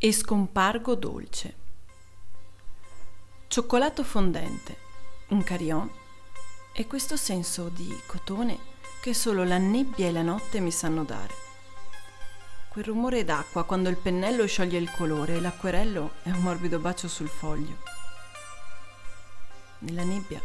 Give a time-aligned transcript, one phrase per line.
[0.00, 1.56] e scompargo dolce.
[3.48, 4.76] Cioccolato fondente,
[5.28, 5.90] un carillon
[6.72, 8.56] e questo senso di cotone
[9.00, 11.34] che solo la nebbia e la notte mi sanno dare.
[12.68, 17.08] Quel rumore d'acqua quando il pennello scioglie il colore e l'acquerello è un morbido bacio
[17.08, 17.78] sul foglio.
[19.80, 20.40] Nella nebbia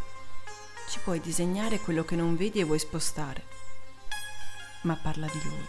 [0.88, 3.46] ci puoi disegnare quello che non vedi e vuoi spostare,
[4.82, 5.66] ma parla di lui.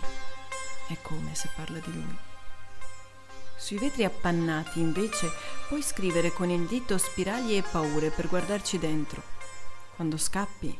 [0.87, 2.17] È come se parla di lui.
[3.57, 5.31] Sui vetri appannati, invece,
[5.67, 9.23] puoi scrivere con il dito spiragli e paure per guardarci dentro,
[9.95, 10.77] quando scappi,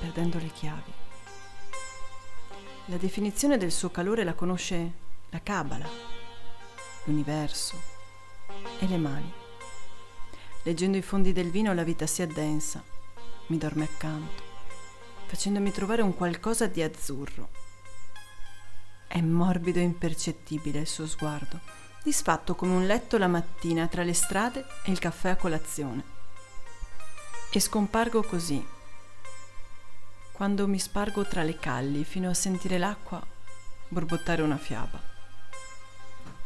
[0.00, 0.92] perdendo le chiavi.
[2.86, 4.92] La definizione del suo calore la conosce
[5.30, 5.88] la Cabala,
[7.04, 7.80] l'universo
[8.80, 9.32] e le mani.
[10.62, 12.82] Leggendo i fondi del vino la vita si addensa,
[13.48, 14.42] mi dorme accanto,
[15.26, 17.50] facendomi trovare un qualcosa di azzurro.
[19.06, 24.14] È morbido e impercettibile il suo sguardo disfatto come un letto la mattina tra le
[24.14, 26.04] strade e il caffè a colazione.
[27.50, 28.64] E scompargo così,
[30.30, 33.20] quando mi spargo tra le calli fino a sentire l'acqua
[33.88, 35.02] borbottare una fiaba.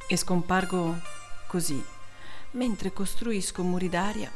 [0.08, 0.98] E scompargo
[1.46, 1.84] così,
[2.52, 4.32] mentre costruisco muri d'aria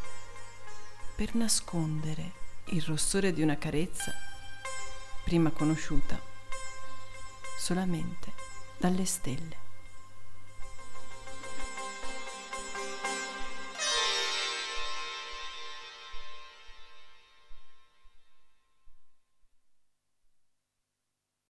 [1.16, 2.32] per nascondere
[2.66, 4.12] il rossore di una carezza
[5.24, 6.20] prima conosciuta
[7.56, 8.30] solamente
[8.76, 9.63] dalle stelle.